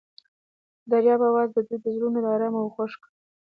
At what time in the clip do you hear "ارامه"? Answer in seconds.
2.33-2.59